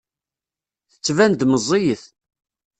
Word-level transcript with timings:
Tettban-d 0.91 1.41
meẓẓiyet. 1.45 2.03